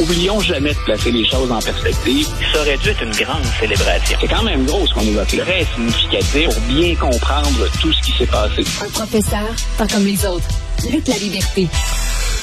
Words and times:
oublions 0.00 0.40
jamais 0.40 0.72
de 0.74 0.78
placer 0.80 1.10
les 1.12 1.24
choses 1.28 1.50
en 1.52 1.60
perspective. 1.60 2.26
Ça 2.52 2.60
aurait 2.60 2.76
dû 2.78 2.88
être 2.88 3.02
une 3.02 3.10
grande 3.12 3.44
célébration. 3.58 4.18
C'est 4.20 4.28
quand 4.28 4.42
même 4.42 4.64
gros 4.64 4.86
ce 4.86 4.94
qu'on 4.94 5.04
nous 5.04 5.18
a 5.18 5.24
fait. 5.24 5.38
Très 5.38 5.66
significatif 5.74 6.44
pour 6.46 6.60
bien 6.68 6.94
comprendre 6.96 7.66
tout 7.80 7.92
ce 7.92 8.00
qui 8.02 8.12
s'est 8.16 8.26
passé. 8.26 8.64
Un 8.84 8.90
professeur, 8.90 9.48
pas 9.78 9.86
comme 9.86 10.04
les 10.04 10.24
autres. 10.26 10.48
Luc 10.90 11.06
la 11.06 11.16
liberté. 11.18 11.68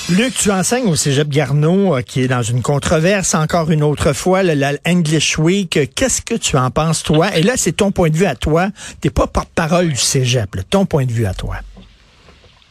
Luc, 0.09 0.33
tu 0.35 0.51
enseignes 0.51 0.88
au 0.88 0.96
Cégep 0.96 1.28
Garneau, 1.28 1.97
euh, 1.97 2.01
qui 2.01 2.21
est 2.21 2.29
dans 2.29 2.41
une 2.41 2.62
controverse 2.62 3.36
encore 3.36 3.71
une 3.71 3.84
autre 3.84 4.14
fois, 4.14 4.42
le, 4.42 4.54
la 4.54 4.71
English 4.88 5.38
Week. 5.38 5.78
Qu'est-ce 5.96 6.21
que 6.21 6.36
tu 6.36 6.55
en 6.55 6.71
penses, 6.71 7.04
toi? 7.04 7.36
Et 7.36 7.44
là, 7.44 7.54
c'est 7.58 7.74
ton 7.74 7.92
point 7.92 8.10
de 8.10 8.16
vue 8.16 8.26
à 8.26 8.36
toi. 8.36 8.70
T'es 9.02 9.10
pas 9.10 9.28
porte-parole 9.28 9.89
du 9.89 9.98
Cégep, 9.98 10.55
là. 10.55 10.62
ton 10.70 10.86
point 10.86 11.05
de 11.05 11.12
vue 11.12 11.26
à 11.26 11.34
toi. 11.34 11.58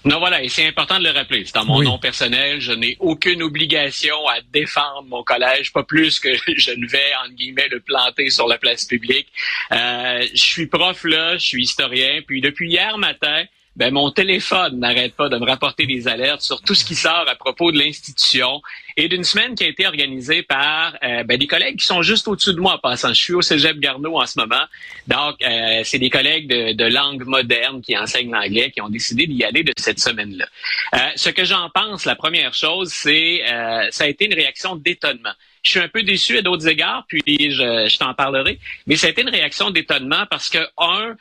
Non, 0.06 0.20
voilà, 0.20 0.40
et 0.40 0.48
c'est 0.48 0.64
important 0.64 1.00
de 1.00 1.04
le 1.04 1.10
rappeler. 1.10 1.44
C'est 1.44 1.56
en 1.56 1.64
mon 1.64 1.82
nom 1.82 1.98
personnel. 1.98 2.60
Je 2.60 2.70
n'ai 2.70 2.96
aucune 3.00 3.42
obligation 3.42 4.16
à 4.28 4.40
défendre 4.52 5.02
mon 5.08 5.24
collège, 5.24 5.72
pas 5.72 5.82
plus 5.82 6.20
que 6.20 6.28
je 6.56 6.70
ne 6.70 6.86
vais, 6.86 7.12
entre 7.24 7.34
guillemets, 7.34 7.66
le 7.68 7.80
planter 7.80 8.30
sur 8.30 8.46
la 8.46 8.56
place 8.56 8.84
publique. 8.84 9.26
Euh, 9.72 10.24
je 10.32 10.40
suis 10.40 10.66
prof 10.68 11.02
là, 11.02 11.36
je 11.38 11.44
suis 11.44 11.62
historien, 11.64 12.20
puis 12.24 12.40
depuis 12.40 12.70
hier 12.70 12.96
matin, 12.98 13.46
ben 13.76 13.92
mon 13.92 14.10
téléphone 14.10 14.78
n'arrête 14.78 15.14
pas 15.14 15.28
de 15.28 15.36
me 15.36 15.44
rapporter 15.44 15.86
des 15.86 16.08
alertes 16.08 16.40
sur 16.40 16.62
tout 16.62 16.74
ce 16.74 16.84
qui 16.84 16.94
sort 16.94 17.26
à 17.28 17.34
propos 17.34 17.70
de 17.72 17.78
l'institution 17.78 18.62
et 18.96 19.08
d'une 19.08 19.22
semaine 19.22 19.54
qui 19.54 19.64
a 19.64 19.68
été 19.68 19.86
organisée 19.86 20.42
par 20.42 20.96
euh, 21.04 21.22
ben, 21.24 21.36
des 21.36 21.46
collègues 21.46 21.76
qui 21.76 21.84
sont 21.84 22.00
juste 22.00 22.26
au-dessus 22.26 22.54
de 22.54 22.60
moi 22.60 22.74
en 22.74 22.78
passant. 22.78 23.12
Je 23.12 23.22
suis 23.22 23.34
au 23.34 23.42
Cégep 23.42 23.78
Garneau 23.78 24.18
en 24.18 24.26
ce 24.26 24.38
moment. 24.40 24.64
Donc, 25.06 25.36
euh, 25.42 25.82
c'est 25.84 25.98
des 25.98 26.08
collègues 26.08 26.48
de, 26.48 26.86
langue 26.86 27.24
moderne 27.24 27.82
qui 27.82 27.98
enseignent 27.98 28.30
l'anglais 28.30 28.70
qui 28.70 28.80
ont 28.80 28.88
décidé 28.88 29.26
d'y 29.26 29.44
aller 29.44 29.64
de 29.64 29.72
cette 29.76 29.98
semaine-là. 29.98 30.46
Euh, 30.94 30.98
ce 31.16 31.28
que 31.28 31.44
j'en 31.44 31.68
pense, 31.68 32.06
la 32.06 32.14
première 32.14 32.54
chose, 32.54 32.90
c'est 32.90 33.42
ça 33.90 34.04
a 34.04 34.06
été 34.06 34.26
une 34.26 34.34
réaction 34.34 34.76
d'étonnement. 34.76 35.32
Je 35.62 35.70
suis 35.70 35.80
un 35.80 35.88
peu 35.88 36.02
déçu 36.02 36.38
à 36.38 36.42
d'autres 36.42 36.68
égards, 36.68 37.04
puis 37.08 37.22
je, 37.26 37.88
je 37.88 37.98
t'en 37.98 38.14
parlerai, 38.14 38.58
mais 38.86 38.96
ça 38.96 39.08
a 39.08 39.10
été 39.10 39.22
une 39.22 39.30
réaction 39.30 39.70
d'étonnement 39.70 40.24
parce 40.30 40.48
que, 40.48 40.58
un, 40.78 41.16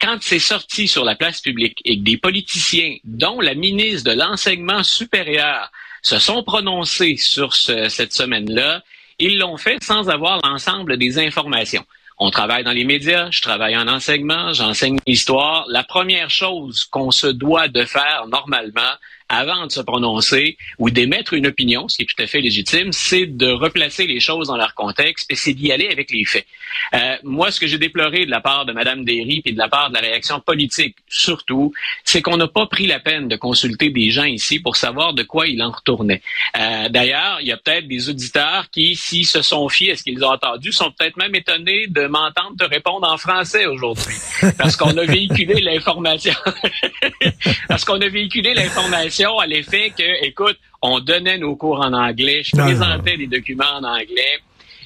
quand 0.00 0.18
c'est 0.20 0.38
sorti 0.38 0.88
sur 0.88 1.04
la 1.04 1.14
place 1.14 1.40
publique 1.40 1.80
et 1.84 1.98
que 1.98 2.02
des 2.02 2.16
politiciens, 2.16 2.96
dont 3.04 3.40
la 3.40 3.54
ministre 3.54 4.10
de 4.10 4.16
l'enseignement 4.16 4.82
supérieur, 4.82 5.70
se 6.02 6.18
sont 6.18 6.42
prononcés 6.42 7.16
sur 7.16 7.54
cette 7.54 8.12
semaine-là, 8.12 8.82
ils 9.18 9.38
l'ont 9.38 9.58
fait 9.58 9.82
sans 9.82 10.08
avoir 10.08 10.40
l'ensemble 10.42 10.96
des 10.96 11.18
informations. 11.18 11.84
On 12.18 12.30
travaille 12.30 12.64
dans 12.64 12.72
les 12.72 12.84
médias, 12.84 13.30
je 13.30 13.40
travaille 13.42 13.76
en 13.76 13.88
enseignement, 13.88 14.52
j'enseigne 14.52 14.98
l'histoire. 15.06 15.64
La 15.68 15.84
première 15.84 16.30
chose 16.30 16.84
qu'on 16.84 17.10
se 17.10 17.26
doit 17.26 17.68
de 17.68 17.84
faire 17.84 18.26
normalement, 18.28 18.92
avant 19.30 19.66
de 19.66 19.72
se 19.72 19.80
prononcer 19.80 20.58
ou 20.78 20.90
d'émettre 20.90 21.34
une 21.34 21.46
opinion, 21.46 21.88
ce 21.88 21.96
qui 21.96 22.02
est 22.02 22.06
tout 22.06 22.20
à 22.20 22.26
fait 22.26 22.40
légitime, 22.40 22.92
c'est 22.92 23.26
de 23.26 23.48
replacer 23.48 24.06
les 24.06 24.18
choses 24.18 24.48
dans 24.48 24.56
leur 24.56 24.74
contexte 24.74 25.30
et 25.30 25.36
c'est 25.36 25.54
d'y 25.54 25.70
aller 25.70 25.88
avec 25.88 26.10
les 26.10 26.24
faits. 26.24 26.46
Euh, 26.94 27.16
moi, 27.22 27.52
ce 27.52 27.60
que 27.60 27.68
j'ai 27.68 27.78
déploré 27.78 28.26
de 28.26 28.30
la 28.30 28.40
part 28.40 28.66
de 28.66 28.72
Mme 28.72 29.04
Derry 29.04 29.40
et 29.44 29.52
de 29.52 29.58
la 29.58 29.68
part 29.68 29.90
de 29.90 29.94
la 29.94 30.00
réaction 30.00 30.40
politique, 30.40 30.96
surtout, 31.08 31.72
c'est 32.04 32.22
qu'on 32.22 32.36
n'a 32.36 32.48
pas 32.48 32.66
pris 32.66 32.88
la 32.88 32.98
peine 32.98 33.28
de 33.28 33.36
consulter 33.36 33.90
des 33.90 34.10
gens 34.10 34.24
ici 34.24 34.58
pour 34.58 34.74
savoir 34.74 35.14
de 35.14 35.22
quoi 35.22 35.46
il 35.46 35.62
en 35.62 35.70
retournait. 35.70 36.22
Euh, 36.58 36.88
D'ailleurs, 36.88 37.38
il 37.40 37.46
y 37.46 37.52
a 37.52 37.56
peut-être 37.56 37.86
des 37.86 38.08
auditeurs 38.08 38.68
qui, 38.72 38.96
s'ils 38.96 39.26
se 39.26 39.42
sont 39.42 39.68
fiés 39.68 39.92
à 39.92 39.96
ce 39.96 40.02
qu'ils 40.02 40.24
ont 40.24 40.32
entendu, 40.32 40.72
sont 40.72 40.90
peut-être 40.90 41.16
même 41.16 41.34
étonnés 41.36 41.86
de 41.86 42.06
m'entendre 42.06 42.56
te 42.58 42.64
répondre 42.64 43.08
en 43.08 43.16
français 43.16 43.66
aujourd'hui, 43.66 44.14
parce 44.58 44.76
qu'on 44.76 44.96
a 44.96 45.04
véhiculé 45.04 45.60
l'information, 45.60 46.34
parce 47.68 47.84
qu'on 47.84 48.00
a 48.00 48.08
véhiculé 48.08 48.54
l'information 48.54 49.19
à 49.28 49.46
l'effet 49.46 49.92
que, 49.96 50.24
écoute, 50.24 50.58
on 50.82 51.00
donnait 51.00 51.38
nos 51.38 51.56
cours 51.56 51.80
en 51.80 51.92
anglais, 51.92 52.42
je 52.42 52.56
présentais 52.56 53.16
des 53.16 53.26
documents 53.26 53.76
en 53.80 53.84
anglais. 53.84 54.38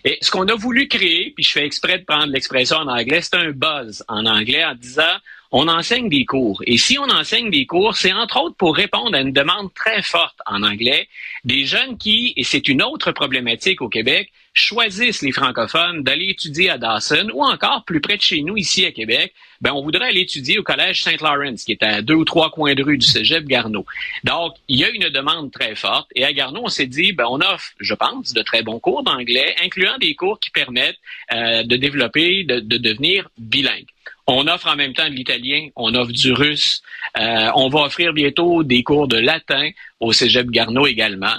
Et 0.04 0.18
ce 0.20 0.30
qu'on 0.30 0.46
a 0.48 0.54
voulu 0.54 0.88
créer, 0.88 1.32
puis 1.34 1.44
je 1.44 1.52
fais 1.52 1.64
exprès 1.64 1.98
de 1.98 2.04
prendre 2.04 2.26
l'expression 2.26 2.76
en 2.78 2.88
anglais, 2.88 3.20
c'est 3.22 3.36
un 3.36 3.52
buzz 3.52 4.04
en 4.08 4.26
anglais 4.26 4.64
en 4.64 4.74
disant 4.74 5.02
on 5.50 5.68
enseigne 5.68 6.08
des 6.08 6.24
cours. 6.24 6.62
Et 6.66 6.76
si 6.76 6.98
on 6.98 7.04
enseigne 7.04 7.48
des 7.48 7.64
cours, 7.64 7.96
c'est 7.96 8.12
entre 8.12 8.38
autres 8.40 8.56
pour 8.56 8.74
répondre 8.76 9.16
à 9.16 9.20
une 9.20 9.32
demande 9.32 9.72
très 9.72 10.02
forte 10.02 10.38
en 10.46 10.62
anglais 10.62 11.08
des 11.44 11.64
jeunes 11.64 11.96
qui, 11.96 12.34
et 12.36 12.42
c'est 12.42 12.66
une 12.68 12.82
autre 12.82 13.12
problématique 13.12 13.80
au 13.80 13.88
Québec, 13.88 14.30
choisissent 14.54 15.22
les 15.22 15.32
francophones 15.32 16.02
d'aller 16.02 16.28
étudier 16.30 16.70
à 16.70 16.78
Dawson 16.78 17.28
ou 17.34 17.44
encore 17.44 17.84
plus 17.84 18.00
près 18.00 18.16
de 18.16 18.22
chez 18.22 18.40
nous 18.40 18.56
ici 18.56 18.86
à 18.86 18.92
Québec, 18.92 19.34
ben 19.60 19.72
on 19.72 19.82
voudrait 19.82 20.08
aller 20.08 20.20
étudier 20.20 20.58
au 20.58 20.62
collège 20.62 21.02
Saint 21.02 21.16
Lawrence 21.20 21.64
qui 21.64 21.72
est 21.72 21.82
à 21.82 22.02
deux 22.02 22.14
ou 22.14 22.24
trois 22.24 22.50
coins 22.50 22.74
de 22.74 22.82
rue 22.82 22.96
du 22.96 23.06
Cégep 23.06 23.44
Garneau. 23.44 23.84
Donc 24.22 24.54
il 24.68 24.78
y 24.78 24.84
a 24.84 24.90
une 24.90 25.08
demande 25.08 25.50
très 25.50 25.74
forte 25.74 26.08
et 26.14 26.24
à 26.24 26.32
Garneau 26.32 26.62
on 26.64 26.68
s'est 26.68 26.86
dit 26.86 27.12
ben 27.12 27.26
on 27.28 27.40
offre, 27.40 27.72
je 27.80 27.94
pense, 27.94 28.32
de 28.32 28.42
très 28.42 28.62
bons 28.62 28.78
cours 28.78 29.02
d'anglais, 29.02 29.56
incluant 29.62 29.98
des 29.98 30.14
cours 30.14 30.38
qui 30.38 30.50
permettent 30.50 30.98
euh, 31.32 31.64
de 31.64 31.76
développer, 31.76 32.44
de, 32.44 32.60
de 32.60 32.76
devenir 32.76 33.28
bilingue. 33.36 33.86
On 34.26 34.46
offre 34.48 34.68
en 34.68 34.76
même 34.76 34.94
temps 34.94 35.08
de 35.08 35.14
l'italien, 35.14 35.68
on 35.76 35.94
offre 35.94 36.12
du 36.12 36.32
russe. 36.32 36.82
Euh, 37.18 37.50
on 37.56 37.68
va 37.68 37.80
offrir 37.80 38.14
bientôt 38.14 38.62
des 38.62 38.82
cours 38.82 39.06
de 39.06 39.18
latin 39.18 39.68
au 40.00 40.12
Cégep 40.12 40.50
Garneau 40.50 40.86
également. 40.86 41.34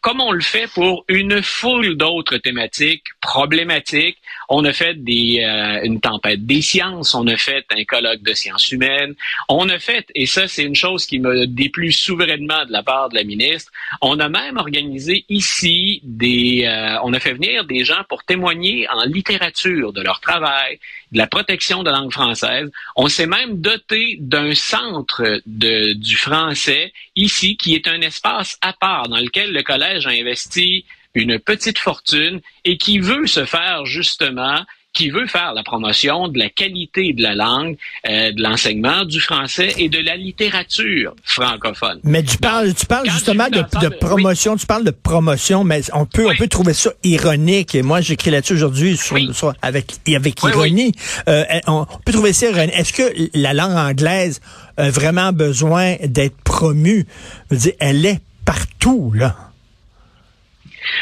Comme 0.00 0.20
on 0.20 0.32
le 0.32 0.40
fait 0.40 0.68
pour 0.72 1.04
une 1.08 1.42
foule 1.42 1.96
d'autres 1.96 2.36
thématiques 2.38 3.04
problématiques, 3.20 4.18
on 4.48 4.64
a 4.64 4.72
fait 4.72 4.96
euh, 4.96 5.80
une 5.82 6.00
tempête 6.00 6.46
des 6.46 6.62
sciences, 6.62 7.14
on 7.14 7.26
a 7.26 7.36
fait 7.36 7.64
un 7.70 7.84
colloque 7.84 8.22
de 8.22 8.32
sciences 8.32 8.70
humaines, 8.70 9.14
on 9.48 9.68
a 9.68 9.78
fait, 9.78 10.06
et 10.14 10.26
ça 10.26 10.46
c'est 10.46 10.62
une 10.62 10.76
chose 10.76 11.04
qui 11.04 11.18
me 11.18 11.46
déplut 11.46 11.92
souverainement 11.92 12.64
de 12.64 12.72
la 12.72 12.82
part 12.82 13.08
de 13.08 13.16
la 13.16 13.24
ministre, 13.24 13.72
on 14.00 14.20
a 14.20 14.28
même 14.28 14.56
organisé 14.56 15.24
ici 15.28 16.00
des, 16.04 16.64
euh, 16.64 16.98
on 17.02 17.12
a 17.12 17.18
fait 17.18 17.32
venir 17.32 17.64
des 17.64 17.84
gens 17.84 18.04
pour 18.08 18.22
témoigner 18.24 18.88
en 18.90 19.04
littérature 19.04 19.92
de 19.92 20.00
leur 20.00 20.20
travail, 20.20 20.78
de 21.12 21.18
la 21.18 21.26
protection 21.26 21.82
de 21.82 21.90
la 21.90 21.98
langue 21.98 22.12
française. 22.12 22.70
On 22.96 23.08
s'est 23.08 23.26
même 23.26 23.60
doté 23.60 24.16
d'un 24.20 24.54
centre 24.54 25.40
de, 25.46 25.94
du 25.94 26.16
français 26.16 26.92
ici 27.16 27.56
qui 27.56 27.74
est 27.74 27.88
un 27.88 28.00
espace 28.00 28.58
à 28.60 28.72
part 28.72 29.08
dans 29.08 29.18
lequel 29.18 29.52
le 29.52 29.62
collège 29.62 29.87
a 29.88 30.10
investi 30.10 30.84
une 31.14 31.38
petite 31.38 31.78
fortune 31.78 32.40
et 32.64 32.76
qui 32.76 32.98
veut 32.98 33.26
se 33.26 33.44
faire 33.44 33.86
justement 33.86 34.64
qui 34.94 35.10
veut 35.10 35.26
faire 35.26 35.52
la 35.54 35.62
promotion 35.62 36.26
de 36.28 36.38
la 36.38 36.48
qualité 36.48 37.12
de 37.12 37.22
la 37.22 37.34
langue, 37.34 37.76
euh, 38.08 38.32
de 38.32 38.42
l'enseignement 38.42 39.04
du 39.04 39.20
français 39.20 39.72
et 39.78 39.88
de 39.88 39.98
la 39.98 40.16
littérature 40.16 41.14
francophone. 41.22 42.00
Mais 42.02 42.22
tu 42.24 42.36
parles, 42.38 42.74
tu 42.74 42.86
parles 42.86 43.08
justement 43.08 43.48
de, 43.48 43.62
promotion, 43.88 44.56
tu 44.56 44.66
parles 44.66 44.84
de 44.84 44.90
promotion, 44.90 45.62
mais 45.62 45.82
on 45.92 46.04
peut, 46.04 46.26
on 46.26 46.34
peut 46.34 46.48
trouver 46.48 46.72
ça 46.72 46.90
ironique. 47.04 47.76
Et 47.76 47.82
moi, 47.82 48.00
j'écris 48.00 48.30
là-dessus 48.30 48.54
aujourd'hui 48.54 48.96
sur, 48.96 49.54
avec, 49.62 49.92
avec 50.08 50.42
ironie. 50.42 50.92
Euh, 51.28 51.44
on 51.66 51.86
peut 52.04 52.12
trouver 52.12 52.32
ça 52.32 52.48
ironique. 52.48 52.74
Est-ce 52.74 52.92
que 52.92 53.28
la 53.34 53.54
langue 53.54 53.76
anglaise 53.76 54.40
a 54.76 54.90
vraiment 54.90 55.32
besoin 55.32 55.94
d'être 56.02 56.36
promue? 56.42 57.06
Je 57.50 57.54
veux 57.54 57.60
dire, 57.60 57.72
elle 57.78 58.04
est 58.04 58.20
partout, 58.44 59.12
là. 59.14 59.47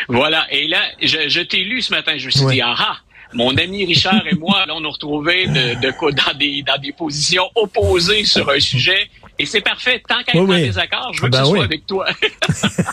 Voilà. 0.09 0.47
Et 0.51 0.69
là, 0.69 0.83
je, 1.03 1.29
je 1.29 1.41
t'ai 1.41 1.65
lu 1.65 1.83
ce 1.83 1.93
matin. 1.93 2.13
Je 2.17 2.27
me 2.27 2.31
suis 2.31 2.47
dit, 2.47 2.61
ah, 2.61 2.75
ah 2.79 2.97
mon 3.33 3.57
ami 3.57 3.85
Richard 3.85 4.27
et 4.31 4.35
moi, 4.35 4.65
là, 4.67 4.75
on 4.75 4.81
nous 4.81 4.91
retrouvait 4.91 5.47
de, 5.47 5.81
de, 5.81 5.91
dans, 5.91 6.39
des, 6.39 6.63
dans 6.63 6.79
des 6.79 6.93
positions 6.93 7.51
opposées 7.55 8.25
sur 8.25 8.49
un 8.49 8.61
sujet. 8.61 9.11
Et 9.39 9.47
c'est 9.47 9.61
parfait. 9.61 10.03
Tant 10.09 10.23
qu'à 10.23 10.33
être 10.33 10.41
oui, 10.41 10.63
des 10.63 10.79
accords, 10.79 11.13
je 11.13 11.23
veux 11.23 11.29
que 11.29 11.37
ce 11.37 11.45
soit 11.45 11.65
avec 11.65 11.87
toi. 11.87 12.07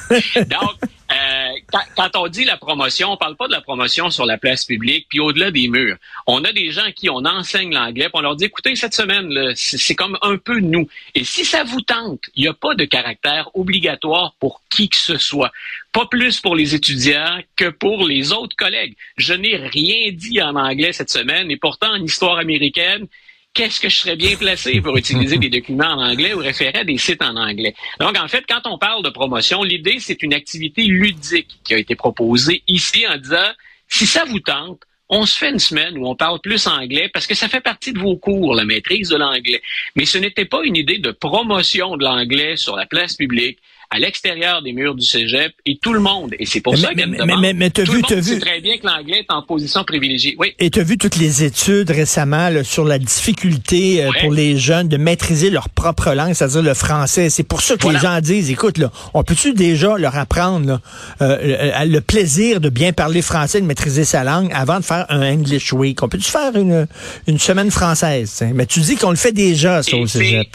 Donc, 0.35 0.75
euh, 1.23 1.75
quand, 1.95 2.09
on 2.15 2.27
dit 2.27 2.45
la 2.45 2.57
promotion, 2.57 3.11
on 3.11 3.17
parle 3.17 3.35
pas 3.35 3.47
de 3.47 3.51
la 3.51 3.61
promotion 3.61 4.09
sur 4.09 4.25
la 4.25 4.37
place 4.37 4.65
publique, 4.65 5.07
puis 5.09 5.19
au-delà 5.19 5.51
des 5.51 5.67
murs. 5.67 5.97
On 6.27 6.43
a 6.43 6.51
des 6.51 6.71
gens 6.71 6.91
qui 6.95 7.09
on 7.09 7.25
enseigne 7.25 7.73
l'anglais, 7.73 8.05
puis 8.05 8.13
on 8.15 8.21
leur 8.21 8.35
dit, 8.35 8.45
écoutez, 8.45 8.75
cette 8.75 8.93
semaine, 8.93 9.53
c'est 9.55 9.95
comme 9.95 10.17
un 10.21 10.37
peu 10.37 10.59
nous. 10.59 10.87
Et 11.15 11.23
si 11.23 11.45
ça 11.45 11.63
vous 11.63 11.81
tente, 11.81 12.29
il 12.35 12.43
n'y 12.43 12.47
a 12.47 12.53
pas 12.53 12.75
de 12.75 12.85
caractère 12.85 13.49
obligatoire 13.53 14.33
pour 14.39 14.61
qui 14.69 14.89
que 14.89 14.97
ce 14.97 15.17
soit. 15.17 15.51
Pas 15.91 16.05
plus 16.05 16.39
pour 16.39 16.55
les 16.55 16.75
étudiants 16.75 17.39
que 17.55 17.69
pour 17.69 18.07
les 18.07 18.31
autres 18.31 18.55
collègues. 18.55 18.95
Je 19.17 19.33
n'ai 19.33 19.55
rien 19.57 20.11
dit 20.11 20.41
en 20.41 20.55
anglais 20.55 20.93
cette 20.93 21.11
semaine, 21.11 21.51
et 21.51 21.57
pourtant, 21.57 21.91
en 21.91 22.03
histoire 22.03 22.37
américaine, 22.37 23.07
qu'est-ce 23.53 23.79
que 23.79 23.89
je 23.89 23.95
serais 23.95 24.15
bien 24.15 24.35
placé 24.35 24.81
pour 24.81 24.97
utiliser 24.97 25.37
des 25.37 25.49
documents 25.49 25.93
en 25.93 26.09
anglais 26.09 26.33
ou 26.33 26.39
référer 26.39 26.79
à 26.79 26.83
des 26.83 26.97
sites 26.97 27.21
en 27.21 27.35
anglais. 27.35 27.75
Donc, 27.99 28.17
en 28.17 28.27
fait, 28.27 28.43
quand 28.47 28.61
on 28.65 28.77
parle 28.77 29.03
de 29.03 29.09
promotion, 29.09 29.63
l'idée, 29.63 29.97
c'est 29.99 30.23
une 30.23 30.33
activité 30.33 30.83
ludique 30.83 31.59
qui 31.63 31.73
a 31.73 31.77
été 31.77 31.95
proposée 31.95 32.63
ici 32.67 33.05
en 33.07 33.17
disant, 33.17 33.51
si 33.87 34.05
ça 34.05 34.25
vous 34.25 34.39
tente, 34.39 34.81
on 35.09 35.25
se 35.25 35.37
fait 35.37 35.51
une 35.51 35.59
semaine 35.59 35.97
où 35.97 36.07
on 36.07 36.15
parle 36.15 36.39
plus 36.39 36.65
anglais 36.65 37.09
parce 37.13 37.27
que 37.27 37.35
ça 37.35 37.47
fait 37.47 37.61
partie 37.61 37.93
de 37.93 37.99
vos 37.99 38.15
cours, 38.15 38.55
la 38.55 38.65
maîtrise 38.65 39.09
de 39.09 39.17
l'anglais. 39.17 39.61
Mais 39.95 40.05
ce 40.05 40.17
n'était 40.17 40.45
pas 40.45 40.63
une 40.63 40.75
idée 40.75 40.97
de 40.97 41.11
promotion 41.11 41.97
de 41.97 42.03
l'anglais 42.03 42.57
sur 42.57 42.75
la 42.75 42.87
place 42.87 43.15
publique 43.15 43.59
à 43.93 43.99
l'extérieur 43.99 44.61
des 44.63 44.73
murs 44.73 44.95
du 44.95 45.05
cégep 45.05 45.53
et 45.65 45.77
tout 45.81 45.93
le 45.93 45.99
monde. 45.99 46.33
Et 46.39 46.45
c'est 46.45 46.61
pour 46.61 46.77
ça 46.77 46.89
mais, 46.95 47.05
mais, 47.05 47.17
demande. 47.17 47.41
mais, 47.41 47.53
mais 47.53 47.69
t'as 47.69 47.83
tout 47.83 47.91
vu, 47.91 47.97
le 47.97 48.01
monde 48.03 48.09
t'as 48.09 48.21
sait 48.23 48.33
vu. 48.35 48.39
très 48.39 48.59
bien 48.59 48.77
que 48.77 48.87
l'anglais 48.87 49.19
est 49.19 49.31
en 49.31 49.41
position 49.43 49.83
privilégiée. 49.83 50.35
Oui. 50.39 50.53
Et 50.59 50.69
tu 50.71 50.79
as 50.79 50.83
vu 50.83 50.97
toutes 50.97 51.17
les 51.17 51.43
études 51.43 51.91
récemment 51.91 52.49
là, 52.49 52.63
sur 52.63 52.85
la 52.85 52.97
difficulté 52.99 54.03
euh, 54.03 54.09
Ouais. 54.09 54.19
pour 54.21 54.33
les 54.33 54.57
jeunes 54.57 54.87
de 54.87 54.97
maîtriser 54.97 55.49
leur 55.49 55.69
propre 55.69 56.13
langue, 56.13 56.33
c'est-à-dire 56.33 56.61
le 56.63 56.73
français. 56.73 57.29
C'est 57.29 57.43
pour 57.43 57.61
ça 57.61 57.75
que 57.77 57.83
Voilà. 57.83 57.99
les 57.99 58.03
gens 58.05 58.21
disent, 58.21 58.49
écoute, 58.51 58.77
là, 58.77 58.91
on 59.13 59.23
peut-tu 59.23 59.53
déjà 59.53 59.97
leur 59.97 60.15
apprendre 60.17 60.65
là, 60.67 60.81
euh, 61.21 61.83
le, 61.85 61.91
le 61.91 62.01
plaisir 62.01 62.59
de 62.61 62.69
bien 62.69 62.93
parler 62.93 63.21
français, 63.21 63.61
de 63.61 63.65
maîtriser 63.65 64.03
sa 64.05 64.23
langue 64.23 64.51
avant 64.53 64.79
de 64.79 64.85
faire 64.85 65.05
un 65.09 65.21
English 65.33 65.71
Week? 65.73 66.01
On 66.03 66.09
peut-tu 66.09 66.29
faire 66.31 66.55
une, 66.55 66.87
une 67.27 67.39
semaine 67.39 67.71
française? 67.71 68.29
t'sais? 68.31 68.51
Mais 68.53 68.65
tu 68.65 68.79
dis 68.81 68.95
qu'on 68.95 69.09
le 69.11 69.15
fait 69.15 69.31
déjà, 69.31 69.81
ça, 69.83 69.95
Et 69.95 70.01
au 70.01 70.07
cégep. 70.07 70.47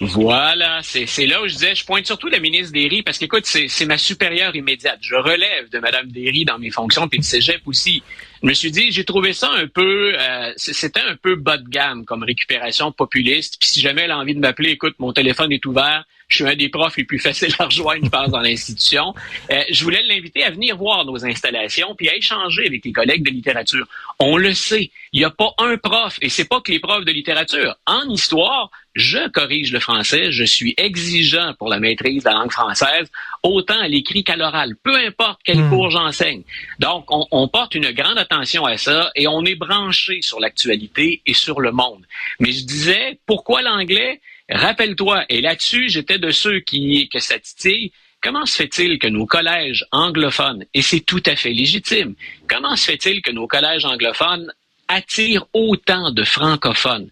Voilà, 0.00 0.80
c'est 0.82 1.26
là 1.26 1.42
où 1.42 1.48
je 1.48 1.54
disais, 1.54 1.74
je 1.74 1.84
pointe 1.84 2.06
surtout 2.06 2.28
la 2.28 2.40
ministre 2.40 2.72
Derry 2.72 3.02
parce 3.02 3.18
qu'écoute, 3.18 3.46
c'est 3.46 3.86
ma 3.86 3.98
supérieure 3.98 4.54
immédiate. 4.54 4.98
Je 5.00 5.14
relève 5.14 5.68
de 5.70 5.78
Madame 5.78 6.08
Derry 6.08 6.44
dans 6.44 6.58
mes 6.58 6.70
fonctions, 6.70 7.08
puis 7.08 7.18
le 7.18 7.24
cégep 7.24 7.60
aussi. 7.66 8.02
Je 8.42 8.46
me 8.46 8.52
suis 8.52 8.70
dit, 8.70 8.92
j'ai 8.92 9.04
trouvé 9.04 9.32
ça 9.32 9.50
un 9.52 9.66
peu, 9.66 10.12
euh, 10.18 10.52
c'était 10.56 11.00
un 11.00 11.16
peu 11.16 11.36
bas 11.36 11.56
de 11.56 11.68
gamme 11.68 12.04
comme 12.04 12.22
récupération 12.22 12.92
populiste. 12.92 13.56
Puis 13.58 13.70
si 13.70 13.80
jamais 13.80 14.02
elle 14.02 14.10
a 14.10 14.18
envie 14.18 14.34
de 14.34 14.40
m'appeler, 14.40 14.70
écoute, 14.70 14.94
mon 14.98 15.12
téléphone 15.12 15.52
est 15.52 15.64
ouvert. 15.64 16.04
Je 16.28 16.36
suis 16.36 16.44
un 16.44 16.56
des 16.56 16.68
profs 16.68 16.96
les 16.96 17.04
plus 17.04 17.20
faciles 17.20 17.54
à 17.58 17.66
rejoindre, 17.66 18.04
je 18.04 18.30
dans 18.30 18.40
l'institution. 18.40 19.14
Euh, 19.50 19.62
je 19.70 19.84
voulais 19.84 20.02
l'inviter 20.02 20.42
à 20.42 20.50
venir 20.50 20.76
voir 20.76 21.04
nos 21.04 21.24
installations 21.24 21.94
puis 21.94 22.08
à 22.08 22.16
échanger 22.16 22.66
avec 22.66 22.84
les 22.84 22.92
collègues 22.92 23.22
de 23.22 23.30
littérature. 23.30 23.86
On 24.18 24.36
le 24.36 24.52
sait, 24.52 24.90
il 25.12 25.20
n'y 25.20 25.24
a 25.24 25.30
pas 25.30 25.52
un 25.58 25.76
prof, 25.76 26.18
et 26.20 26.28
c'est 26.28 26.48
pas 26.48 26.60
que 26.60 26.72
les 26.72 26.80
profs 26.80 27.04
de 27.04 27.12
littérature. 27.12 27.76
En 27.86 28.08
histoire, 28.10 28.70
je 28.96 29.28
corrige 29.28 29.72
le 29.72 29.78
français, 29.78 30.32
je 30.32 30.42
suis 30.42 30.74
exigeant 30.78 31.52
pour 31.58 31.68
la 31.68 31.78
maîtrise 31.78 32.24
de 32.24 32.30
la 32.30 32.34
langue 32.34 32.50
française, 32.50 33.08
autant 33.42 33.78
à 33.78 33.88
l'écrit 33.88 34.24
qu'à 34.24 34.36
l'oral, 34.36 34.74
peu 34.82 34.96
importe 34.96 35.38
quel 35.44 35.58
Hmm. 35.58 35.68
cours 35.68 35.90
j'enseigne. 35.90 36.42
Donc, 36.78 37.04
on, 37.10 37.26
on 37.30 37.46
porte 37.46 37.74
une 37.74 37.92
grande 37.92 38.18
attention 38.18 38.64
à 38.64 38.78
ça 38.78 39.10
et 39.14 39.28
on 39.28 39.44
est 39.44 39.54
branché 39.54 40.22
sur 40.22 40.40
l'actualité 40.40 41.20
et 41.26 41.34
sur 41.34 41.60
le 41.60 41.72
monde. 41.72 42.04
Mais 42.40 42.52
je 42.52 42.64
disais, 42.64 43.20
pourquoi 43.26 43.60
l'anglais? 43.62 44.20
Rappelle-toi, 44.50 45.24
et 45.28 45.40
là-dessus, 45.40 45.88
j'étais 45.90 46.18
de 46.18 46.30
ceux 46.30 46.60
qui, 46.60 47.08
que 47.08 47.18
ça 47.18 47.38
titille, 47.38 47.92
Comment 48.22 48.46
se 48.46 48.56
fait-il 48.56 48.98
que 48.98 49.06
nos 49.06 49.26
collèges 49.26 49.84
anglophones, 49.92 50.64
et 50.74 50.82
c'est 50.82 51.00
tout 51.00 51.22
à 51.26 51.36
fait 51.36 51.52
légitime, 51.52 52.14
comment 52.48 52.74
se 52.74 52.86
fait-il 52.86 53.20
que 53.22 53.30
nos 53.30 53.46
collèges 53.46 53.84
anglophones 53.84 54.52
attirent 54.88 55.44
autant 55.52 56.10
de 56.10 56.24
francophones? 56.24 57.10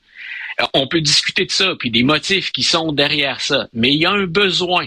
Euh, 0.61 0.67
On 0.75 0.87
peut 0.87 1.01
discuter 1.01 1.47
de 1.47 1.51
ça, 1.51 1.75
puis 1.79 1.91
des 1.91 2.03
motifs 2.03 2.53
qui 2.53 2.62
sont 2.62 2.93
derrière 2.93 3.41
ça, 3.41 3.69
mais 3.73 3.93
il 3.93 3.99
y 3.99 4.06
a 4.06 4.11
un 4.11 4.27
besoin. 4.27 4.87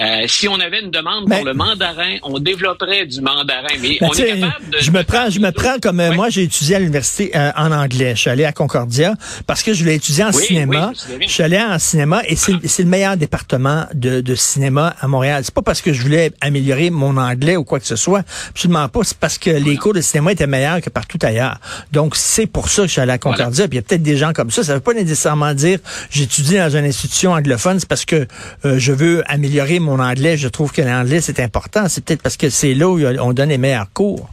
Euh, 0.00 0.26
si 0.26 0.48
on 0.48 0.58
avait 0.60 0.80
une 0.80 0.90
demande 0.90 1.28
pour 1.28 1.44
le 1.44 1.54
mandarin, 1.54 2.16
on 2.22 2.38
développerait 2.38 3.06
du 3.06 3.20
mandarin, 3.20 3.66
mais 3.80 3.98
Ben, 4.00 4.08
on 4.10 4.12
est 4.14 4.40
capable 4.40 4.70
de... 4.70 4.78
je 4.80 4.90
me 4.90 5.02
prends, 5.02 5.28
je 5.30 5.40
me 5.40 5.50
prends 5.50 5.78
comme 5.82 6.00
euh, 6.00 6.12
moi 6.12 6.28
j'ai 6.30 6.42
étudié 6.44 6.76
à 6.76 6.78
l'université 6.78 7.30
euh, 7.36 7.50
en 7.56 7.72
anglais. 7.72 8.12
Je 8.14 8.20
suis 8.20 8.30
allé 8.30 8.44
à 8.44 8.52
Concordia 8.52 9.14
parce 9.46 9.62
que 9.62 9.72
je 9.72 9.80
voulais 9.82 9.96
étudier 9.96 10.24
en 10.24 10.30
Oui, 10.32 10.44
cinéma. 10.44 10.92
oui, 11.10 11.16
je 11.26 11.32
suis 11.32 11.42
allé 11.42 11.58
en 11.58 11.78
cinéma 11.78 12.22
et 12.26 12.36
c'est 12.36 12.52
c'est 12.64 12.82
le 12.84 12.88
meilleur 12.88 13.16
département 13.16 13.86
de, 13.94 14.20
de 14.20 14.34
cinéma 14.34 14.94
à 15.00 15.08
Montréal. 15.08 15.42
C'est 15.44 15.54
pas 15.54 15.62
parce 15.62 15.80
que 15.80 15.92
je 15.92 16.00
voulais 16.02 16.30
améliorer 16.40 16.90
mon 16.90 17.16
anglais 17.16 17.56
ou 17.56 17.64
quoi 17.64 17.80
que 17.80 17.86
ce 17.86 17.96
soit. 17.96 18.22
Absolument 18.50 18.88
pas. 18.88 19.00
C'est 19.04 19.16
parce 19.18 19.38
que 19.38 19.50
les 19.50 19.76
cours 19.76 19.94
de 19.94 20.00
cinéma 20.00 20.32
étaient 20.32 20.46
meilleurs 20.46 20.80
que 20.80 20.90
partout 20.90 21.18
ailleurs. 21.22 21.58
Donc 21.92 22.14
c'est 22.16 22.46
pour 22.46 22.68
ça 22.68 22.82
que 22.82 22.88
je 22.88 22.92
suis 22.92 23.00
allé 23.00 23.12
à 23.12 23.18
Concordia. 23.18 23.66
Puis 23.66 23.76
il 23.78 23.80
y 23.80 23.80
a 23.80 23.82
peut-être 23.82 24.02
des 24.02 24.16
gens 24.16 24.32
comme 24.32 24.50
ça. 24.50 24.62
Ça 24.62 24.74
veut 24.74 24.80
pas 24.80 24.94
nécessairement 24.94 25.54
dire 25.54 25.78
j'étudie 26.10 26.56
dans 26.56 26.70
une 26.70 26.84
institution 26.84 27.32
anglophone. 27.32 27.80
C'est 27.80 27.88
parce 27.88 28.04
que 28.04 28.26
euh, 28.64 28.78
je 28.78 28.92
veux 28.92 29.22
améliorer 29.30 29.78
mon 29.80 29.87
anglais. 29.98 30.36
Je 30.36 30.48
trouve 30.48 30.72
que 30.72 30.82
l'anglais 30.82 31.20
c'est 31.20 31.40
important. 31.40 31.88
C'est 31.88 32.04
peut-être 32.04 32.22
parce 32.22 32.36
que 32.36 32.50
c'est 32.50 32.74
là 32.74 32.88
où 32.88 33.00
on 33.00 33.32
donne 33.32 33.48
les 33.50 33.58
meilleurs 33.58 33.92
cours. 33.92 34.28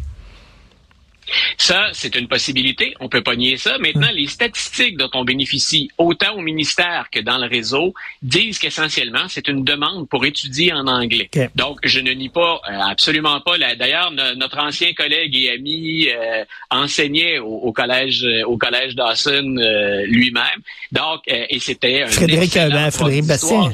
Ça, 1.58 1.88
c'est 1.94 2.16
une 2.16 2.28
possibilité. 2.28 2.94
On 3.00 3.10
peut 3.10 3.24
pas 3.24 3.36
nier 3.36 3.58
ça. 3.58 3.80
Maintenant, 3.80 4.10
les 4.14 4.28
statistiques 4.28 4.96
dont 4.96 5.10
on 5.16 5.24
bénéficie, 5.24 5.90
autant 5.98 6.36
au 6.36 6.42
ministère 6.42 7.08
que 7.12 7.20
dans 7.20 7.40
le 7.40 7.48
réseau, 7.48 7.96
disent 8.22 8.60
qu'essentiellement, 8.60 9.26
c'est 9.28 9.48
une 9.48 9.64
demande 9.64 10.08
pour 10.08 10.24
étudier 10.24 10.72
en 10.72 10.86
anglais. 10.86 11.28
Donc, 11.56 11.80
je 11.84 12.00
ne 12.00 12.12
nie 12.12 12.30
pas, 12.30 12.62
euh, 12.70 12.80
absolument 12.92 13.42
pas. 13.42 13.58
D'ailleurs, 13.58 14.12
no- 14.12 14.36
notre 14.36 14.60
ancien 14.60 14.94
collègue 14.94 15.36
et 15.36 15.50
ami 15.50 16.10
euh, 16.10 16.46
enseignait 16.70 17.40
au, 17.40 17.56
au 17.56 17.72
collège, 17.74 18.24
au 18.46 18.58
collège 18.58 18.94
Dawson 18.94 19.56
euh, 19.58 20.04
lui-même. 20.06 20.62
Donc, 20.92 21.22
et 21.26 21.58
c'était 21.60 22.04
un 22.04 22.08
Frédéric, 22.08 22.52
Frédéric. 22.52 23.26
Bastien. 23.26 23.72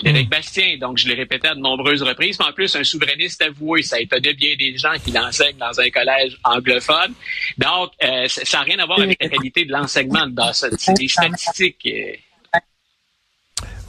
Frédéric 0.00 0.28
Bastien, 0.30 0.76
donc 0.78 0.98
je 0.98 1.06
l'ai 1.08 1.14
répété 1.14 1.48
à 1.48 1.54
de 1.54 1.60
nombreuses 1.60 2.02
reprises, 2.02 2.38
mais 2.38 2.46
en 2.46 2.52
plus 2.52 2.74
un 2.76 2.84
souverainiste 2.84 3.42
avoué, 3.42 3.82
ça 3.82 4.00
étonnait 4.00 4.34
bien 4.34 4.54
des 4.58 4.76
gens 4.76 4.94
qui 5.04 5.10
l'enseignent 5.12 5.58
dans 5.58 5.78
un 5.80 5.90
collège 5.90 6.36
anglophone. 6.44 7.12
Donc, 7.58 7.90
euh, 8.02 8.26
ça 8.28 8.58
n'a 8.58 8.64
rien 8.64 8.78
à 8.78 8.86
voir 8.86 9.00
avec 9.00 9.22
la 9.22 9.28
qualité 9.28 9.64
de 9.64 9.72
l'enseignement 9.72 10.26
de 10.26 10.32
Dawson. 10.32 10.68
C'est 10.78 10.94
des 10.94 11.08
statistiques. 11.08 11.86
euh, 11.86 12.16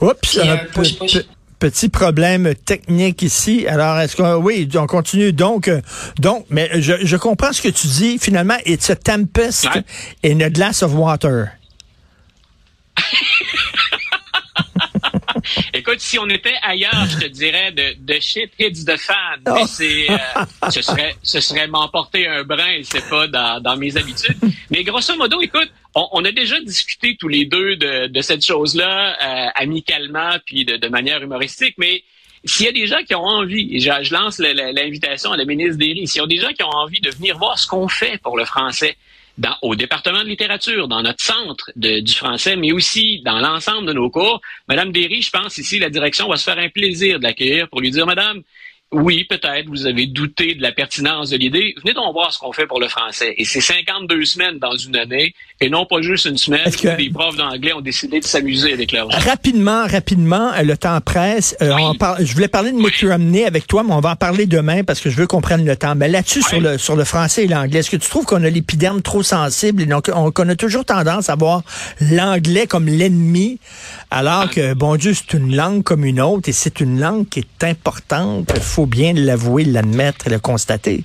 Oups, 0.00 0.36
euh, 0.38 0.56
push, 0.74 0.98
push. 0.98 1.12
pe- 1.18 1.24
petit 1.60 1.88
problème 1.88 2.54
technique 2.56 3.22
ici. 3.22 3.66
Alors, 3.68 3.98
est-ce 4.00 4.16
que 4.16 4.34
oui, 4.36 4.68
on 4.74 4.86
continue 4.86 5.32
donc 5.32 5.68
euh, 5.68 5.80
donc 6.18 6.44
mais 6.50 6.68
je, 6.80 6.94
je 7.06 7.16
comprends 7.16 7.52
ce 7.52 7.62
que 7.62 7.68
tu 7.68 7.86
dis 7.86 8.18
finalement 8.18 8.56
it's 8.66 8.90
a 8.90 8.96
tempest 8.96 9.68
Ouais. 9.72 9.84
in 10.32 10.40
a 10.40 10.50
glass 10.50 10.82
of 10.82 10.92
water. 10.94 11.52
Écoute, 15.82 15.98
si 16.00 16.16
on 16.16 16.28
était 16.28 16.54
ailleurs, 16.62 17.06
je 17.10 17.18
te 17.18 17.26
dirais 17.26 17.72
de, 17.72 17.96
de 17.98 18.20
shit 18.20 18.52
hits 18.56 18.84
the 18.84 18.96
fan. 18.96 19.40
Oh. 19.46 19.54
Mais 19.56 19.66
c'est, 19.66 20.08
euh, 20.08 20.70
ce 20.70 20.80
serait, 20.80 21.16
ce 21.24 21.40
serait 21.40 21.66
m'emporter 21.66 22.28
un 22.28 22.44
brin 22.44 22.80
c'est 22.84 23.08
pas 23.08 23.26
dans, 23.26 23.60
dans 23.60 23.76
mes 23.76 23.96
habitudes. 23.96 24.38
Mais 24.70 24.84
grosso 24.84 25.16
modo, 25.16 25.40
écoute, 25.42 25.70
on, 25.96 26.06
on 26.12 26.24
a 26.24 26.30
déjà 26.30 26.60
discuté 26.60 27.16
tous 27.18 27.26
les 27.26 27.46
deux 27.46 27.74
de, 27.74 28.06
de 28.06 28.20
cette 28.20 28.46
chose-là, 28.46 29.16
euh, 29.20 29.48
amicalement 29.56 30.36
puis 30.46 30.64
de, 30.64 30.76
de 30.76 30.88
manière 30.88 31.20
humoristique, 31.20 31.74
mais 31.78 32.04
s'il 32.44 32.66
y 32.66 32.68
a 32.68 32.72
des 32.72 32.86
gens 32.86 33.02
qui 33.06 33.14
ont 33.16 33.24
envie, 33.24 33.68
et 33.74 33.80
je, 33.80 33.90
je 34.02 34.14
lance 34.14 34.38
la- 34.38 34.54
la- 34.54 34.70
l'invitation 34.72 35.32
à 35.32 35.36
la 35.36 35.44
ministre 35.44 35.78
Derry, 35.78 36.06
s'il 36.06 36.20
y 36.20 36.24
a 36.24 36.26
des 36.28 36.38
gens 36.38 36.52
qui 36.52 36.62
ont 36.62 36.70
envie 36.84 37.00
de 37.00 37.10
venir 37.10 37.36
voir 37.38 37.58
ce 37.58 37.66
qu'on 37.66 37.88
fait 37.88 38.18
pour 38.22 38.36
le 38.36 38.44
français, 38.44 38.96
dans, 39.38 39.56
au 39.62 39.74
département 39.74 40.22
de 40.22 40.28
littérature, 40.28 40.88
dans 40.88 41.02
notre 41.02 41.22
centre 41.24 41.70
du 41.76 42.12
français, 42.12 42.56
mais 42.56 42.72
aussi 42.72 43.20
dans 43.24 43.38
l'ensemble 43.38 43.86
de 43.86 43.92
nos 43.92 44.10
cours. 44.10 44.40
Madame 44.68 44.92
Derry, 44.92 45.22
je 45.22 45.30
pense 45.30 45.58
ici, 45.58 45.78
la 45.78 45.90
direction 45.90 46.28
va 46.28 46.36
se 46.36 46.44
faire 46.44 46.58
un 46.58 46.68
plaisir 46.68 47.18
de 47.18 47.24
l'accueillir 47.24 47.68
pour 47.68 47.80
lui 47.80 47.90
dire, 47.90 48.06
Madame, 48.06 48.42
oui, 48.92 49.24
peut-être, 49.24 49.66
vous 49.68 49.86
avez 49.86 50.06
douté 50.06 50.54
de 50.54 50.62
la 50.62 50.72
pertinence 50.72 51.30
de 51.30 51.36
l'idée. 51.36 51.74
Venez 51.82 51.94
donc 51.94 52.12
voir 52.12 52.32
ce 52.32 52.38
qu'on 52.38 52.52
fait 52.52 52.66
pour 52.66 52.78
le 52.80 52.88
français. 52.88 53.34
Et 53.38 53.44
c'est 53.44 53.60
52 53.60 54.24
semaines 54.24 54.58
dans 54.58 54.76
une 54.76 54.96
année, 54.96 55.34
et 55.60 55.70
non 55.70 55.86
pas 55.86 56.02
juste 56.02 56.26
une 56.26 56.36
semaine 56.36 56.60
Est-ce 56.66 56.76
que- 56.78 56.96
des 56.96 57.10
profs 57.10 57.36
d'anglais 57.36 57.72
ont 57.72 57.80
décidé 57.80 58.20
de 58.20 58.24
s'amuser 58.24 58.72
avec 58.74 58.90
gens. 58.94 59.08
Rapidement, 59.08 59.86
rapidement, 59.86 60.52
euh, 60.52 60.62
le 60.62 60.76
temps 60.76 61.00
presse. 61.00 61.56
Euh, 61.62 61.74
Oui. 61.74 61.82
on 61.82 61.94
je 62.24 62.34
voulais 62.34 62.48
parler 62.48 62.72
de 62.72 62.76
Mitt 62.76 62.94
Romney 63.02 63.44
avec 63.44 63.66
toi, 63.66 63.82
mais 63.82 63.92
on 63.92 64.00
va 64.00 64.10
en 64.10 64.16
parler 64.16 64.46
demain 64.46 64.84
parce 64.84 65.00
que 65.00 65.08
je 65.10 65.16
veux 65.16 65.26
qu'on 65.26 65.40
prenne 65.40 65.64
le 65.64 65.76
temps. 65.76 65.94
Mais 65.94 66.08
là-dessus, 66.08 66.42
sur 66.42 66.60
le 66.60 66.76
sur 66.78 66.94
le 66.96 67.04
français 67.04 67.44
et 67.44 67.48
l'anglais, 67.48 67.78
est-ce 67.80 67.90
que 67.90 67.96
tu 67.96 68.08
trouves 68.10 68.24
qu'on 68.26 68.42
a 68.44 68.50
l'épiderme 68.50 69.00
trop 69.02 69.22
sensible 69.22 69.82
et 69.82 69.86
donc 69.86 70.10
on, 70.14 70.30
qu'on 70.30 70.48
a 70.48 70.54
toujours 70.56 70.84
tendance 70.84 71.30
à 71.30 71.36
voir 71.36 71.62
l'anglais 72.00 72.66
comme 72.66 72.86
l'ennemi, 72.86 73.58
alors 74.10 74.50
que 74.50 74.74
bon 74.74 74.96
Dieu, 74.96 75.14
c'est 75.14 75.34
une 75.36 75.54
langue 75.56 75.82
comme 75.82 76.04
une 76.04 76.20
autre 76.20 76.48
et 76.48 76.52
c'est 76.52 76.80
une 76.80 77.00
langue 77.00 77.28
qui 77.28 77.40
est 77.40 77.64
importante. 77.64 78.46
Bien 78.86 79.12
l'avouer, 79.12 79.64
l'admettre 79.64 80.26
et 80.26 80.30
le 80.30 80.38
constater. 80.38 81.04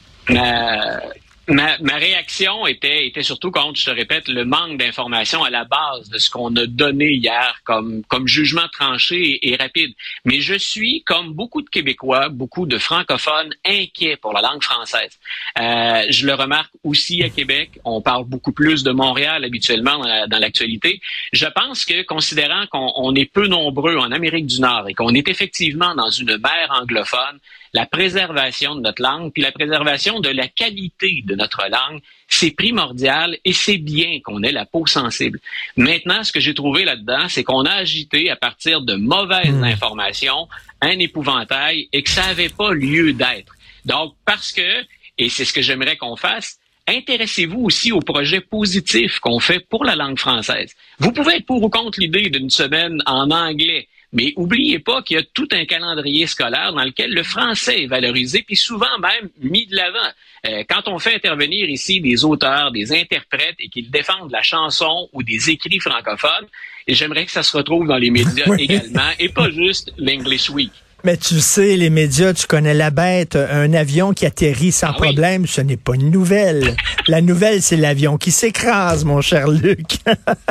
Ma, 1.50 1.78
ma, 1.80 1.96
réaction 1.96 2.68
était, 2.68 3.08
était 3.08 3.24
surtout 3.24 3.52
contre, 3.52 3.80
je 3.80 3.86
te 3.86 3.92
répète, 3.92 4.28
le 4.28 4.44
manque 4.44 4.78
d'informations 4.78 5.46
à 5.46 5.50
la 5.50 5.64
base 5.64 6.10
de 6.10 6.18
ce 6.18 6.30
qu'on 6.30 6.54
a 6.58 6.66
donné 6.66 7.12
hier 7.12 7.62
comme, 7.64 8.02
comme 8.10 8.28
jugement 8.28 8.68
tranché 8.74 9.40
et, 9.48 9.56
rapide. 9.56 9.94
Mais 10.26 10.42
je 10.42 10.56
suis, 10.56 11.04
comme 11.06 11.32
beaucoup 11.32 11.62
de 11.62 11.70
Québécois, 11.70 12.28
beaucoup 12.28 12.66
de 12.66 12.78
francophones, 12.78 13.54
inquiets 13.66 14.18
pour 14.18 14.34
la 14.34 14.42
langue 14.42 14.62
française. 14.62 15.18
Euh, 15.58 16.04
je 16.10 16.28
le 16.28 16.34
remarque 16.34 16.74
aussi 16.84 17.24
à 17.24 17.30
Québec. 17.30 17.80
On 17.86 18.02
parle 18.02 18.26
beaucoup 18.26 18.52
plus 18.52 18.84
de 18.84 18.92
Montréal 18.92 19.46
habituellement 19.46 20.00
dans 20.00 20.08
la- 20.08 20.28
dans 20.28 20.40
l'actualité. 20.40 21.00
Je 21.32 21.46
pense 21.46 21.86
que, 21.86 22.04
considérant 22.04 22.66
qu'on 22.70 22.92
on 22.98 23.16
est 23.16 23.32
peu 23.32 23.48
nombreux 23.48 23.96
en 23.96 24.12
Amérique 24.12 24.48
du 24.48 24.60
Nord 24.60 24.90
et 24.90 24.94
qu'on 24.94 25.14
est 25.14 25.30
effectivement 25.30 25.96
dans 25.96 26.10
une 26.10 26.38
mer 26.38 26.68
anglophone, 26.72 27.40
la 27.74 27.86
préservation 27.86 28.76
de 28.76 28.82
notre 28.82 29.02
langue, 29.02 29.32
puis 29.32 29.42
la 29.42 29.52
préservation 29.52 30.20
de 30.20 30.30
la 30.30 30.48
qualité 30.48 31.24
de 31.26 31.36
notre 31.36 31.64
langue, 31.70 32.02
c'est 32.28 32.52
primordial 32.52 33.38
et 33.46 33.54
c'est 33.54 33.78
bien 33.78 34.20
qu'on 34.24 34.44
ait 34.44 34.52
la 34.52 34.66
peau 34.66 34.86
sensible. 34.86 35.40
Maintenant, 35.76 36.24
ce 36.24 36.32
que 36.32 36.40
j'ai 36.40 36.54
trouvé 36.54 36.84
là-dedans, 36.84 37.28
c'est 37.30 37.44
qu'on 37.44 37.66
a 37.66 37.72
agité 37.72 38.30
à 38.30 38.36
partir 38.36 38.82
de 38.82 38.96
mauvaises 38.96 39.64
informations 39.64 40.48
un 40.82 41.00
épouvantail 41.00 41.88
et 41.92 42.04
que 42.04 42.10
ça 42.10 42.28
n'avait 42.28 42.50
pas 42.50 42.74
lieu 42.74 43.14
d'être. 43.14 43.54
Donc, 43.86 44.16
parce 44.26 44.52
que, 44.52 44.84
et 45.18 45.30
c'est 45.30 45.46
ce 45.46 45.54
que 45.54 45.62
j'aimerais 45.62 45.98
qu'on 45.98 46.16
fasse, 46.16 46.60
intéressez-vous 46.88 47.62
aussi 47.62 47.92
aux 47.92 48.02
projets 48.02 48.42
positifs 48.42 49.20
qu'on 49.20 49.40
fait 49.40 49.60
pour 49.60 49.84
la 49.84 49.96
langue 49.96 50.20
française. 50.20 50.74
Vous 51.00 51.12
pouvez 51.12 51.36
être 51.36 51.46
pour 51.46 51.62
ou 51.62 51.70
contre 51.70 52.00
l'idée 52.00 52.30
d'une 52.30 52.50
semaine 52.50 53.02
en 53.06 53.30
anglais, 53.32 53.88
Mais 54.14 54.34
oubliez 54.38 54.80
pas 54.80 55.02
qu'il 55.02 55.18
y 55.18 55.20
a 55.20 55.24
tout 55.34 55.50
un 55.52 55.66
calendrier 55.66 56.28
scolaire 56.28 56.72
dans 56.74 56.84
lequel 56.84 57.14
le 57.14 57.24
français 57.24 57.84
est 57.84 57.88
valorisé, 57.88 58.42
puis 58.42 58.56
souvent 58.56 58.98
même 59.00 59.30
mis 59.40 59.68
de 59.68 59.76
l'avant. 59.76 60.12
Euh, 60.48 60.64
quand 60.70 60.88
on 60.88 60.98
fait 60.98 61.16
intervenir 61.16 61.70
ici 61.70 62.00
des 62.00 62.24
auteurs, 62.24 62.72
des 62.72 62.94
interprètes 62.94 63.56
et 63.60 63.68
qu'ils 63.68 63.92
défendent 63.92 64.32
la 64.32 64.44
chanson 64.44 65.10
ou 65.12 65.24
des 65.24 65.50
écrits 65.50 65.80
francophones, 65.80 66.48
j'aimerais 66.88 67.26
que 67.26 67.32
ça 67.32 67.44
se 67.44 67.56
retrouve 67.58 67.88
dans 67.88 67.98
les 67.98 68.12
médias 68.12 68.56
également, 68.58 69.10
et 69.20 69.30
pas 69.30 69.50
juste 69.52 69.94
l'English 69.98 70.50
Week. 70.50 70.72
Mais 71.04 71.16
tu 71.16 71.40
sais, 71.40 71.78
les 71.78 71.90
médias, 71.90 72.34
tu 72.34 72.48
connais 72.48 72.74
la 72.74 72.90
bête. 72.90 73.36
Un 73.36 73.74
avion 73.74 74.14
qui 74.14 74.26
atterrit 74.26 74.72
sans 74.72 74.88
ah 74.90 74.94
problème, 74.94 75.46
ce 75.46 75.62
n'est 75.62 75.78
pas 75.78 75.96
une 75.96 76.10
nouvelle. 76.10 76.76
la 77.08 77.22
nouvelle, 77.22 77.62
c'est 77.62 77.78
l'avion 77.78 78.18
qui 78.18 78.32
s'écrase, 78.32 79.06
mon 79.06 79.22
cher 79.22 79.48
Luc. 79.48 79.98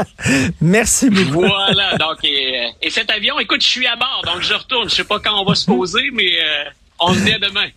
Merci 0.61 1.11
beaucoup. 1.11 1.47
Voilà. 1.47 1.97
Donc, 1.97 2.19
et, 2.25 2.91
cet 2.91 3.11
avion, 3.11 3.39
écoute, 3.41 3.61
je 3.61 3.69
suis 3.69 3.87
à 3.87 3.97
bord, 3.97 4.23
donc 4.25 4.43
je 4.43 4.55
retourne. 4.55 4.89
Je 4.89 4.95
sais 4.95 5.05
pas 5.05 5.19
quand 5.19 5.41
on 5.41 5.45
va 5.45 5.55
se 5.55 5.67
poser, 5.67 6.11
mais 6.13 6.31
euh, 6.41 6.65
on 7.01 7.13
à 7.13 7.39
demain. 7.39 7.69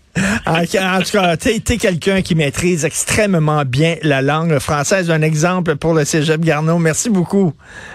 En, 0.46 1.02
tout 1.02 1.12
cas, 1.12 1.38
tu 1.38 1.50
es 1.50 1.78
quelqu'un 1.78 2.22
qui 2.22 2.36
maîtrise 2.36 2.84
extrêmement 2.84 3.64
bien 3.64 3.96
la 4.02 4.22
langue 4.22 4.60
française. 4.60 5.12
Un 5.12 5.22
exemple 5.22 5.76
pour 5.76 5.94
le 5.94 6.06
cégep 6.06 6.42
Garneau. 6.42 6.78
Merci 6.80 7.10
beaucoup, 7.10 7.54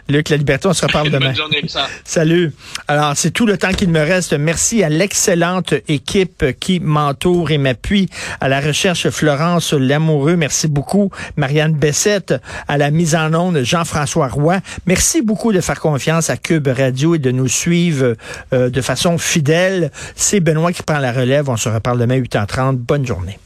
Luc 0.09 0.29
La 0.29 0.37
Liberté. 0.37 0.69
On 0.69 0.73
se 0.73 0.87
reparle 0.87 1.11
demain. 1.11 1.27
Bonne 1.27 1.37
journée, 1.37 1.63
ça. 1.67 1.87
Salut. 2.05 2.53
Alors, 2.89 3.13
c'est 3.17 3.31
tout 3.31 3.47
le 3.47 3.59
temps 3.59 3.73
qu'il 3.73 3.91
me 3.91 4.01
reste. 4.01 4.33
Merci 4.33 4.83
à 4.83 4.89
l'excellente 4.89 5.75
équipe 5.89 6.45
qui 6.61 6.81
m'entoure 6.81 7.51
et 7.51 7.59
m'appuie. 7.59 8.09
À 8.41 8.49
la 8.49 8.61
recherche, 8.61 9.09
Florence 9.11 9.73
Lamoureux. 9.73 10.37
Merci 10.37 10.69
beaucoup. 10.69 11.11
Marianne 11.37 11.75
Bessette. 11.75 12.35
À 12.69 12.79
la 12.79 12.91
mise 12.91 13.15
en 13.17 13.35
onde, 13.35 13.63
Jean-François 13.63 14.29
Roy. 14.29 14.61
Merci 14.87 15.23
beaucoup 15.23 15.53
de 15.53 15.61
faire 15.61 15.81
confiance 15.81 16.31
à 16.31 16.37
Cube 16.37 16.69
Radio 16.69 17.15
et 17.17 17.19
de 17.19 17.31
nous 17.31 17.49
suivre 17.49 18.17
euh, 18.53 18.71
de 18.71 18.81
façon 18.81 19.19
fidèle. 19.19 19.91
C'est 20.15 20.41
Benoît 20.41 20.73
qui 20.73 20.83
prend 20.83 20.99
la 20.99 21.13
relève. 21.13 21.49
On 21.49 21.57
se 21.57 21.69
reparle 21.69 22.04
demain 22.07 22.21
8h30. 22.21 22.77
Bonne 22.77 23.07
journée. 23.07 23.39